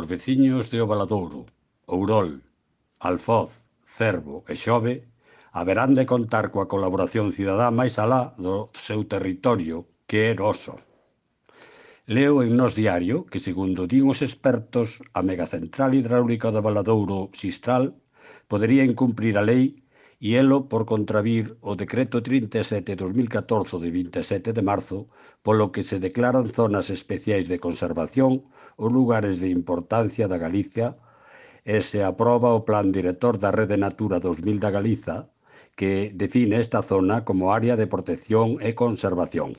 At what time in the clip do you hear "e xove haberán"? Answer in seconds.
4.48-5.92